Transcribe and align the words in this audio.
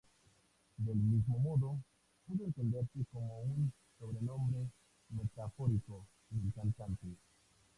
Del 0.79 0.95
mismo 0.97 1.37
modo, 1.37 1.77
pudo 2.25 2.45
entenderse 2.45 3.05
como 3.13 3.41
un 3.41 3.71
sobrenombre 3.99 4.67
metafórico 5.11 6.07
del 6.31 6.51
cantante. 6.55 7.05